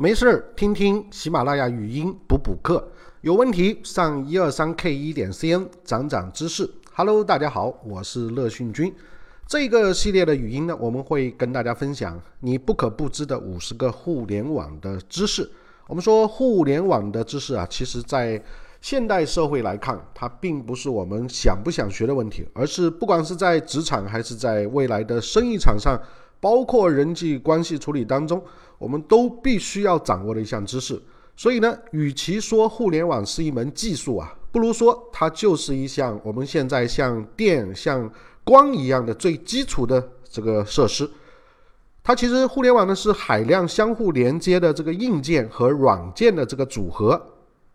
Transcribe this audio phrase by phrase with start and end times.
[0.00, 2.88] 没事儿听听喜马拉雅语音补补课，
[3.22, 6.70] 有问题上一二三 K 一点 cn 长长知识。
[6.94, 8.94] Hello，大家好，我是乐讯君。
[9.44, 15.50] 这个系列的语音呢，我们会跟大家分享你不可不知的五十个互联网的知识。
[15.88, 18.40] 我们说互联网的知识啊，其实在
[18.80, 26.00] 现代社会来看，它并不是我们想不想学的问题，而是不管是在职场还是在未来的生意场上，
[26.40, 28.42] 包括人际关系处理当中。
[28.78, 31.02] 我们都必须要掌握的一项知识，
[31.36, 38.08] 所以呢，与其说互联网是一门技术啊，不如说它就是一项我们现在像电、像
[38.44, 41.10] 光一样的最基础的这个设施。
[42.04, 47.20] 它其实互联网呢是海量相互连接的这个硬件和软件的这个组合，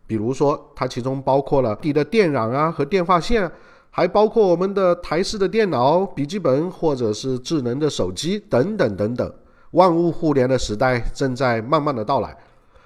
[0.06, 3.52] 比如说它其中包括了地的电缆啊和电话线，
[3.96, 9.34] 还包括我们的台式的电脑、笔记本或者是智能的手机等等等等。
[9.70, 12.36] 万物互联的时代正在慢慢的到来，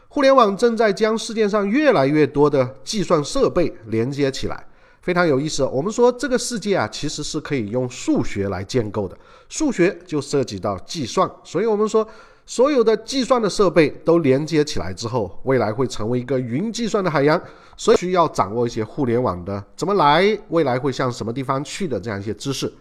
[0.08, 4.66] 互联网正在将世界上越来越多的计算设备连接起来，
[5.00, 5.64] 非常有意思。
[5.64, 9.16] 我们说这个世界啊，其实是可以用数学来建构的，
[9.48, 12.06] 数学就涉及到计算，所以我们说
[12.48, 17.38] 所有的计算的设备都连接起来之后，未来会成为一个云计算的海洋，
[17.76, 22.72] 所以需要掌握一些互联网的怎么来，未来会向什么地方去的这样一些知识。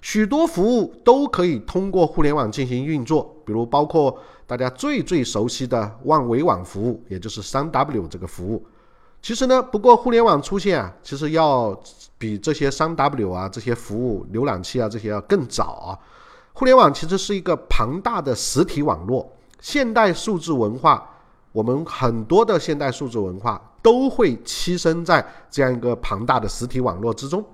[0.00, 8.66] 许多服务都可以通过互联网进行运作，比如包括大家最最熟悉的万维网服务，也就是三 W 这个服务。
[9.22, 11.80] 其实呢，不过互联网出现啊，其实要
[12.18, 15.94] 比这些三 W 啊这些服务、浏览器啊这些要更早啊。
[16.52, 21.08] 互联网其实是一个庞大的实体网络，现代数字文化，
[21.50, 27.44] 我们很多的现代数字文化都会栖身在这样一个庞大的实体网络之中。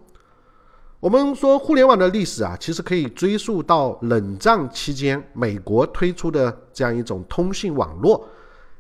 [1.01, 8.29] 我们说互联网的历史啊，其实可以追溯到冷战期间美国推出的这样一种通信网络。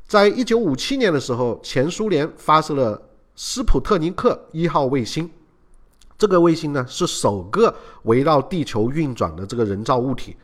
[0.04, 3.00] 在一九五七年的时候，前苏联发射了
[3.36, 5.30] 斯普特尼克一号卫星，
[6.18, 10.36] 这个卫星呢是首个围绕地球运转的这个人造物体。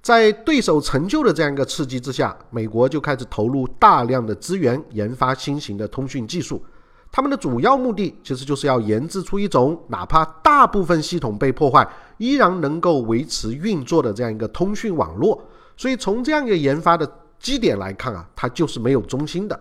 [0.00, 6.64] 在对手成就的这样一个刺激之下，美国就开始投入大量的资源研发新型的通讯技术。
[7.10, 11.88] 他们的主要目的其实就是要研制出一种哪怕大部分系统被破坏，
[12.18, 15.42] 依然能够维持运作的这样一个通讯网络。
[15.76, 17.10] 所以从这样一个研发的
[17.40, 19.58] 基点来看啊，它就是没有中心的。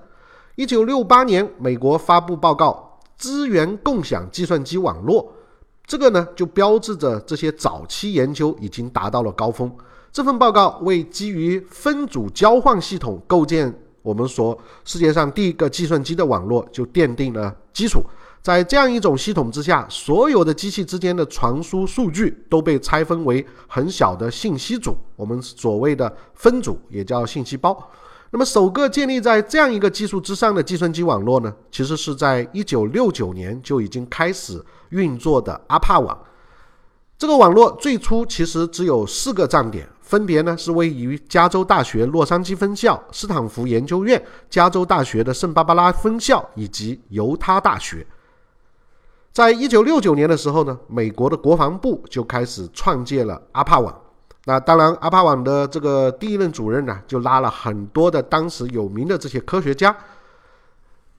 [0.56, 5.24] 一九六八年，美国发布报告《资源共享计算机网络》，
[5.86, 9.72] 这个呢就标志着这些早期研究已经达到了高峰。
[10.12, 13.74] 这份报告为基于分组交换系统构建。
[14.02, 18.04] 我们说，世界上第一个计算机的网络就奠定了基础。
[18.40, 27.76] 在这样一种系统之下，所有的机器之间的传输数据都被拆分为很小的信息组，我们所谓的分组也叫信息包。
[28.30, 36.18] 那么，首个建立在这样一个技术之上的计算机网络呢，其实是在一九六九年就已经开始运作的阿帕网。
[37.18, 39.88] 这个网络最初其实只有四个站点。
[40.02, 48.06] 分别呢是位于加州大学洛杉矶分校、斯坦福研究院、加州大学的圣巴巴拉分校以及犹他大学。
[49.34, 54.00] 在一九六九年的时候呢，美国的国防部就开始创建了阿帕网。
[54.46, 59.98] 那当然，阿帕网的这个第一任主任呢，就拉了很多的当时有名的这些科学家，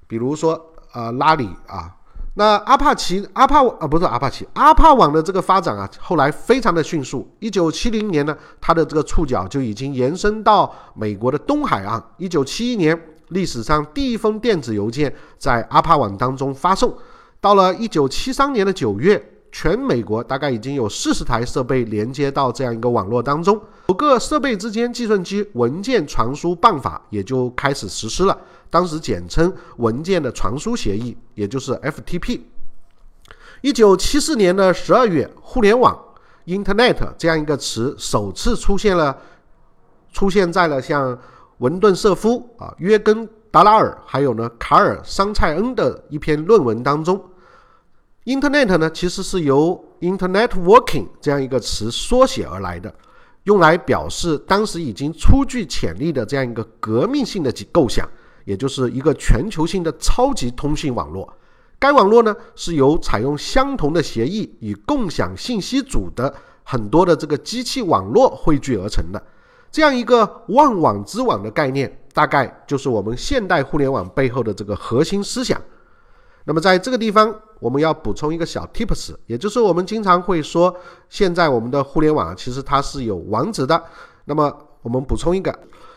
[0.06, 0.54] 比如说
[0.92, 1.92] 啊拉里啊。
[2.38, 7.26] 那阿帕奇、阿帕啊，不是阿帕奇，阿帕网的这个发展啊，后来非常的迅速。
[7.38, 12.02] 一九七零年呢，它的这个触角就已经延伸到美国的东海岸。
[12.18, 12.98] 一九七一年，
[13.28, 16.94] 历史上第一封电子邮件在阿帕网当中发送。
[17.40, 28.36] 到了一九七三年的九月，全美国大概已经有四十台设备连接到这样一个网络当中，某个设备之间计算机文件传输办法也就开始实施了。
[28.70, 32.40] 当时简称文件的传输协议，也就是 FTP。
[33.62, 35.98] 一九七四年的十二月，互联网
[36.46, 39.16] （Internet） 这样一个词首次出现了，
[40.12, 41.18] 出现在了像
[41.58, 47.18] 文顿瑟夫啊、约根达拉尔，还有呢卡尔桑蔡恩的一篇论文当中。
[48.24, 52.92] Internet 呢，其实是由 Internet Working 这样一个词缩写而来的，
[53.44, 58.06] 用来表示当时已经初具潜力的这样一个革命性的构想。
[58.46, 61.30] 也就是一个全球性的超级通信网络，
[61.78, 66.32] 该网络呢是由采用相同的协议与共享信息组的
[66.62, 69.22] 很多的这个机器网络汇聚而成的，
[69.70, 75.60] 这样一个万网之网的概念，大概就是我们现代互联网背后的这个核心思想。
[76.44, 80.74] 那么在这个地方，我们要补充一个小 tips，也就是我们经常会说，
[81.10, 83.82] 现在我们的互联网其实它是有网址的，
[84.24, 84.56] 那么。
[84.82, 85.52] 我们补充一个，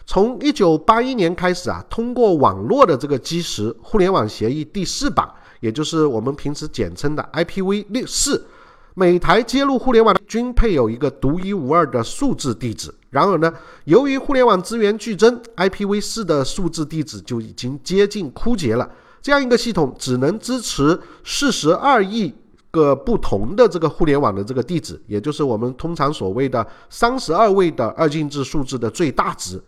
[0.09, 5.29] 从一九八一年开始啊，通过网络的这个基石互联网协议第四版，
[5.59, 8.43] 也就是我们平时简称的 IPv 六四，
[8.95, 12.91] 每台接入互联网均配有一个独一无二的数字地址。
[13.11, 13.53] 然而呢，
[13.83, 18.89] 由于互联网资源剧增，IPv 四的数字地址就已经接近枯竭了。
[19.21, 22.33] 这样一个系统只能支持四十二亿
[22.71, 29.61] 个不同的这个互联网的这个地址，也就是我们通常所谓的三十二位的二进制数字的最大值。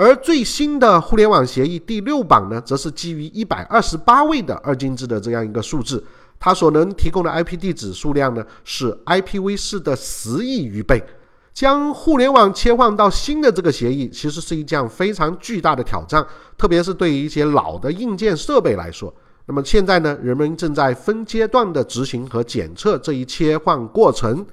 [0.00, 6.02] 而最新的互联网协议第六版呢，则是基于一百二十八位的二进制的这样一个数字，
[6.38, 11.04] 它所能提供的 IP 地址数量呢，是 IPv 四的十亿余倍。
[11.52, 16.26] 将互联网切换到新的这个协议，其实是一项非常巨大的挑战，
[16.56, 19.14] 特别是对于一些老的硬件设备来说。
[19.44, 24.46] 那么现在呢，人们正在分阶段的执行和检测这一切换过程。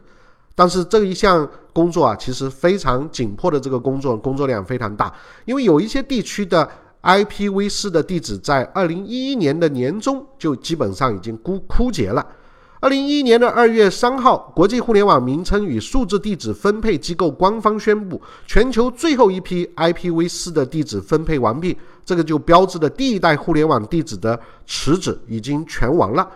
[0.59, 5.13] 但是这一项工作啊，其实非常紧迫的这个工作，工作量非常大，
[5.45, 6.67] 因为有一些地区的
[7.03, 12.25] IPv4 的地址在二零一一年的年中就基本上已经枯枯竭了。
[12.79, 21.77] 二零一一年的二月三号，国际互联网名称与数字地址分配机构官方宣布，全球最后一批 IPv4 的地址分配完毕。
[22.03, 26.27] 这个就标志着第一代互联网地址的池子已经全完了。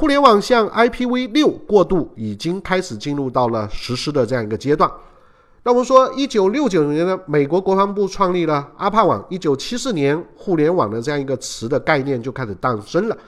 [0.00, 4.90] 互联网向 IPv 六过渡已经开始进入到了实施的这样一个阶段。
[5.62, 9.22] 那我们说，一九六九年呢，美国国防部创立了阿帕网。
[9.28, 13.18] 一九七四年，互联网的这样一个词的概念就开始诞生了。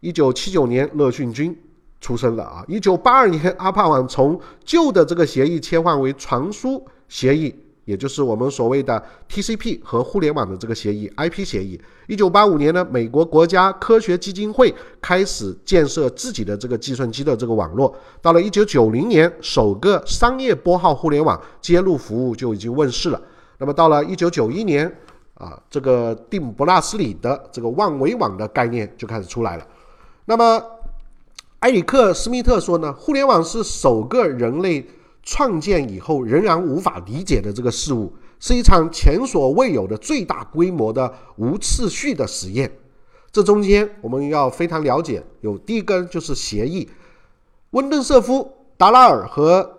[0.00, 1.56] 一九七九年，乐讯军。
[2.02, 2.64] 出生了啊！
[2.66, 11.80] 一九八二年，阿帕网从旧的这个协议切换为传输协议，也就是我们所谓的 TCP 和互联网的这个协议 IP 协议。
[12.06, 17.94] 一九八五年呢，美国国家科学基金会开始建设自己的这个计算机的这个网络。
[18.20, 23.20] 到了一九九零年，首个商业拨号互联网接入服务就已经问世了。
[23.58, 24.86] 那么到了一九九一年
[25.34, 29.66] 啊，这个蒂姆·伯纳斯里的这个万维网的概念就开始出来了。
[30.26, 30.62] 那么
[31.60, 34.84] 埃里克·斯密特说呢，互联网是首个人类
[35.22, 42.70] 创建以后仍然无法理解的这个事物，是一场前所未有的最大规模的无次序的实验。
[43.30, 46.88] 这中间我们要非常了解，有第一个就是协议。
[47.70, 49.78] 温顿瑟夫、达拉尔和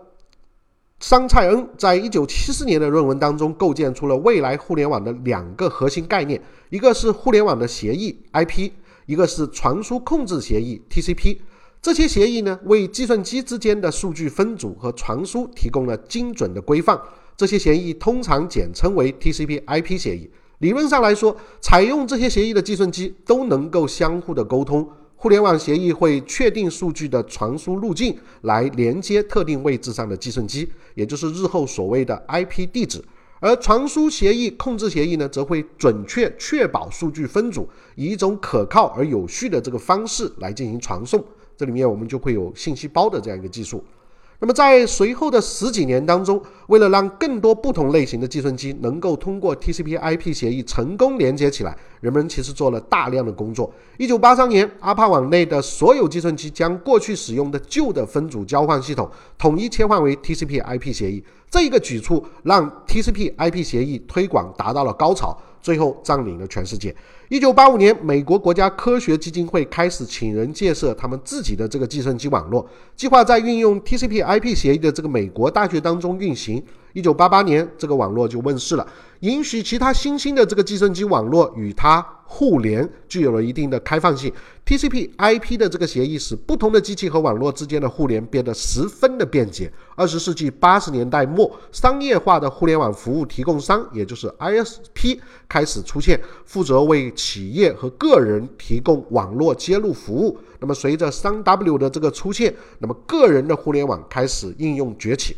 [1.00, 8.72] 桑蔡恩在一九七四年的论文当中构建出了未来互联网的两个核心概念，一个是互联网的协议 IP，
[9.06, 11.38] 一个是传输控制协议 TCP。
[11.84, 16.98] 这些协议呢，为计算机之间的数据分组和传输提供了精准的规范。
[17.36, 20.32] 这些协议通常简称为 TCP/IP 协议。
[20.60, 24.90] 理论上来说，采用这些协议的计算机都能够相互的沟通。
[25.18, 33.04] 互联网协议会确定数据的传输路径，来连接特定位置上的计算机，也就是日后所谓的 IP 地址。
[33.42, 41.22] 而传输协议、控制协议呢，则会准确确保数据分组，以一种可靠而有序的这个方式来进行传送。
[41.56, 43.84] 这里面我们就会有信息包的这样一个技术。
[44.40, 53.72] 那么在随后的十几年当中，为了让更多不同类型的计算机能够通过 TCP/IP 协议成功连接起来，人们其实做了大量的工作。
[53.98, 61.24] 一九八三年，阿帕网内的所有计算机将过去使用的旧的分组交换系统统一切换为 TCP/IP 协议。
[61.50, 65.38] 这一个举措让 TCP/IP 协议推广达到了高潮。
[65.64, 66.94] 最后占领了全世界。
[67.34, 72.64] 一九八五年，美国国家科学基金会开始请人建设他们自己的这个计算机网络，
[72.96, 76.64] 计划在运用 TCP/IP 协议的这个美国大学当中运行。
[76.94, 78.88] 一九八八年，这个网络就问世了，
[79.22, 84.32] 允许其他新兴的这个计算机网络与它互联，具有了一定的开放性。
[84.64, 89.72] TCP/IP 的这个协议使不同的机器和网络之间的互联变得十分的便捷。
[89.96, 95.20] 二十世纪八十年代末，商业化的互联网服务提供商，也就是 ISP
[95.50, 100.38] 开始出现，负责为企业和个人提供网络接入服务。
[100.60, 105.36] 那么，随着三 W 的这个出现，那么个人的互联网开始应用崛起。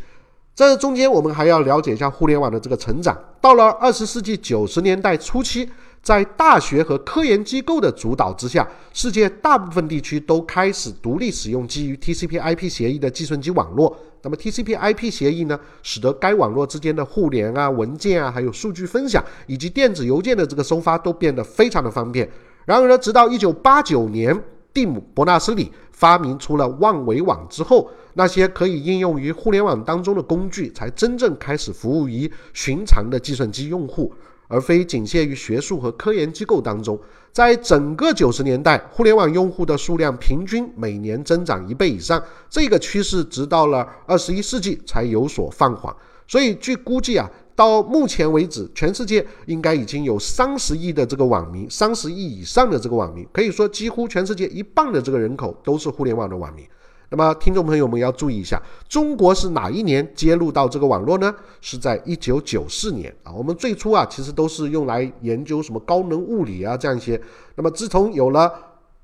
[0.55, 3.17] 这中间，我们还要了解一下互联网的这个成长。
[3.41, 5.69] 到了二十世纪九十年代初期，
[6.01, 13.97] 在大学和科研机构的主导之下，世界大部分地区都开始独立使用基于 TCP/IP 协议的计算机网络。
[14.21, 22.29] 那么，TCP/IP 协议呢，使得该网络之间的互联啊、文件啊、还有数据分享以及电子邮件的这个收发都变得非常的方便。
[22.63, 24.41] 然而呢，直到一九八九年。
[24.75, 34.13] 蒂姆·伯纳斯里发明出了万维网之后，那些可以应用于互联网当中的工具才真正开始服务于寻常的计算机用户，
[34.49, 36.99] 而非仅限于学术和科研机构当中。
[37.31, 45.95] 在整个九十年代，互联网用户的数量平均每年增长一倍以上，这个趋势直到了二十一世纪才有所放缓。
[46.27, 47.31] 所以，据估计啊。
[47.55, 56.65] 到目前为止，全世界应该已经有三十亿的这个网民，三十亿以上的这个网民，可以说几乎全世界一半的这个人口都是互联网的网民。
[57.09, 61.33] 那么，听众朋友们要注意一下，中国是哪一年接入到这个网络呢？
[61.61, 63.31] 是在一九九四年啊。
[63.31, 67.21] 我们最初啊，其实都是用来研究什么高能物理啊这样一些。
[67.55, 68.51] 那么，自从有了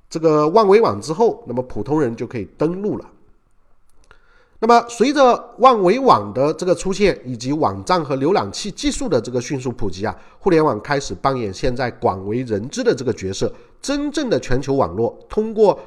[0.10, 3.06] 这个万维网之后，那么普通人就可以登录了。
[4.64, 13.52] 那么，随着万维网的这个出现，以及网站和浏览器技术的这个迅速普及啊，互联网开始扮演现在广为人知的这个角色。
[13.82, 15.80] 真正的全球网络，通过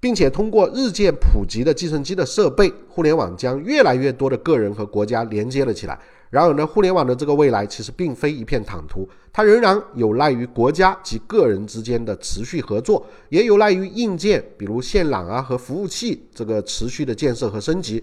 [0.00, 5.98] 并且通过日渐普及的计算机的设备，互联网将越来越多的个人和国家连接了起来。
[6.30, 18.02] 然而呢，互联网的这个未来其实并非一片坦途，它仍然有赖于国家及个人之间的持续合作，也有赖于硬件，比如线缆啊和服务器这个持续的建设和升级，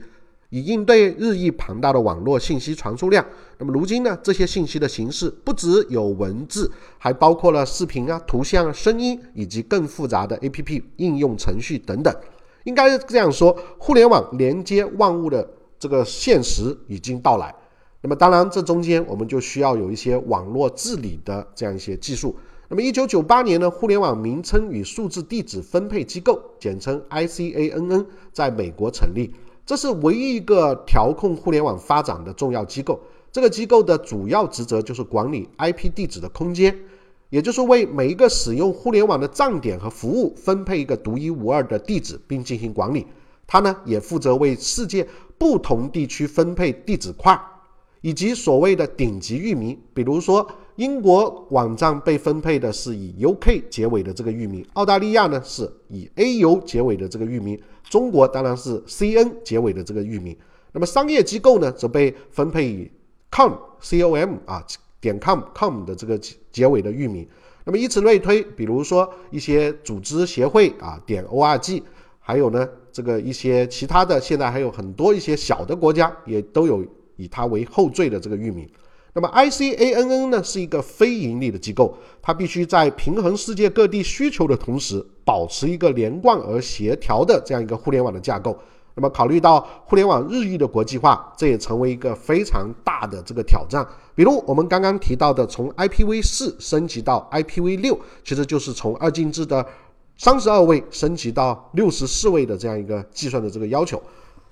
[0.50, 3.26] 以应对日益庞大的网络信息传输量。
[3.58, 12.16] 那么如今呢，这些信息的形式不只有文字，还包括了视频啊、图像、声音以及更复杂的 APP 应用程序等等。
[12.64, 15.46] 应该这样说，互联网连接万物的
[15.78, 17.54] 这个现实已经到来。
[18.04, 22.36] 那么当然，这中间我们就需要有一些网络治理的这样一些技术。
[22.68, 29.32] 那么，一九九八年呢，互联网名称与数字地址分配机构，简称 ICANN，在美国成立。
[29.66, 33.00] 这是唯一一个调控互联网发展的重要机构。
[33.32, 36.76] 这个机构的主要职责就是管理 IP 地址的空间，
[37.30, 43.06] 也就是为每一个使用互联网的站点和服务分配一个独一无二的地址，并进行管理。
[43.46, 47.40] 它呢，也负责为世界不同地区分配地址块。
[48.02, 60.36] 以及所谓的顶级域名，比如说英国网站被分配的是以 UK 结尾的这个域名，澳大利亚呢是以 AU 结尾的这个域名，中国当然是 CN 结尾的这个域名。
[60.72, 62.90] 那么商业机构呢则被分配以
[63.32, 64.66] com.com 啊
[65.00, 66.18] 点 com.com 的这个
[66.52, 67.28] 结尾的域名。
[67.66, 71.84] 那么以此类推，比如说一些组织协会啊点 org，
[72.20, 76.84] 还有呢这个一些其他的，现在还有很多一些小的国家也都有。
[77.16, 78.70] 以它为后缀的这个域名，
[79.14, 88.58] 那么 ICANN 呢是一个非盈利的机构，它必须在平衡世界各地需求的同时，保持一个连贯而协调的这样一个互联网的架构。
[88.94, 93.86] 那么考虑到互联网日益的国际化，这也成为一个非常大的这个挑战。
[94.14, 99.66] 比如我们刚刚提到的，从 IPv 四升级到 IPv 六，其实就是从二进制的
[100.18, 104.02] 三十二位升级到六十四位的这样一个计算的这个要求。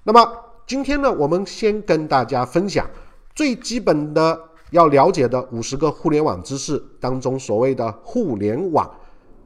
[0.06, 0.26] 那么
[0.70, 2.88] 今天呢，我们先跟大家分享
[3.34, 8.88] 最基本的要了解的五十个互联网知识当中所谓的互联网。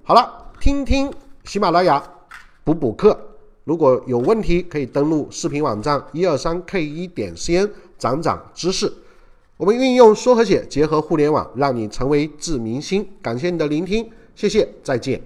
[0.04, 1.10] 好了，听听
[1.46, 2.04] 喜马拉雅
[2.66, 3.18] 补补课。
[3.64, 8.92] 如果有问题，可以登录视频网站一二三 k 一点 cn 涨涨知识。
[9.56, 13.08] 我们运用说和写结合互联网，让你成为智明星。
[13.22, 15.22] 感谢你的聆听，谢谢，再见。